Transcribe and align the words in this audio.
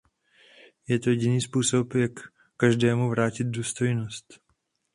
Je 0.87 0.95
to 0.99 1.09
jediný 1.09 1.41
způsob, 1.41 1.95
jak 1.95 2.11
každému 2.57 3.09
vrátit 3.09 3.43
důstojnost. 3.43 4.39